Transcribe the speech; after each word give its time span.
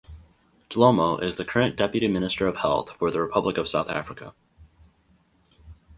Dhlomo 0.67 1.21
is 1.21 1.35
the 1.35 1.45
current 1.45 1.75
Deputy 1.75 2.07
Minister 2.07 2.47
of 2.47 2.55
Health 2.57 2.89
for 2.97 3.11
the 3.11 3.21
Republic 3.21 3.59
of 3.59 3.67
South 3.67 3.87
Africa. 3.87 4.33